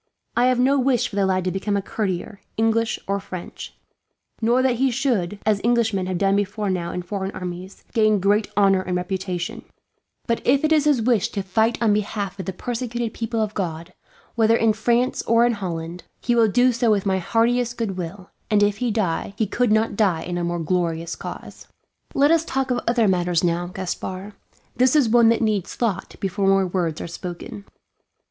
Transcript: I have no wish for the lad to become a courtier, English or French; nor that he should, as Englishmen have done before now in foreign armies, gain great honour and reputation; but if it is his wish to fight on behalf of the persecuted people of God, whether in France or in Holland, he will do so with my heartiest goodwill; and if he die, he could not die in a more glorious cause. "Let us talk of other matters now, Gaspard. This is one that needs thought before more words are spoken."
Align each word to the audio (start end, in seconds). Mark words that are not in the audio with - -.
I 0.35 0.45
have 0.47 0.59
no 0.59 0.79
wish 0.79 1.07
for 1.09 1.15
the 1.15 1.27
lad 1.27 1.43
to 1.43 1.51
become 1.51 1.77
a 1.77 1.81
courtier, 1.83 2.41
English 2.57 2.97
or 3.07 3.19
French; 3.19 3.75
nor 4.41 4.63
that 4.63 4.77
he 4.77 4.89
should, 4.89 5.37
as 5.45 5.61
Englishmen 5.63 6.07
have 6.07 6.17
done 6.17 6.35
before 6.35 6.71
now 6.71 6.91
in 6.91 7.03
foreign 7.03 7.29
armies, 7.33 7.83
gain 7.93 8.19
great 8.19 8.47
honour 8.57 8.81
and 8.81 8.97
reputation; 8.97 9.63
but 10.25 10.41
if 10.43 10.63
it 10.63 10.71
is 10.71 10.85
his 10.85 11.03
wish 11.03 11.29
to 11.29 11.43
fight 11.43 11.79
on 11.83 11.93
behalf 11.93 12.39
of 12.39 12.47
the 12.47 12.51
persecuted 12.51 13.13
people 13.13 13.39
of 13.41 13.53
God, 13.53 13.93
whether 14.33 14.55
in 14.55 14.73
France 14.73 15.21
or 15.27 15.45
in 15.45 15.53
Holland, 15.53 16.03
he 16.19 16.33
will 16.33 16.47
do 16.49 16.71
so 16.71 16.89
with 16.89 17.05
my 17.05 17.19
heartiest 17.19 17.77
goodwill; 17.77 18.31
and 18.49 18.63
if 18.63 18.77
he 18.77 18.89
die, 18.89 19.35
he 19.37 19.45
could 19.45 19.71
not 19.71 19.95
die 19.95 20.23
in 20.23 20.35
a 20.35 20.43
more 20.43 20.57
glorious 20.57 21.15
cause. 21.15 21.67
"Let 22.15 22.31
us 22.31 22.43
talk 22.43 22.71
of 22.71 22.79
other 22.87 23.07
matters 23.07 23.43
now, 23.43 23.67
Gaspard. 23.67 24.33
This 24.75 24.95
is 24.95 25.07
one 25.09 25.29
that 25.29 25.43
needs 25.43 25.75
thought 25.75 26.15
before 26.19 26.47
more 26.47 26.65
words 26.65 26.99
are 27.01 27.07
spoken." 27.07 27.65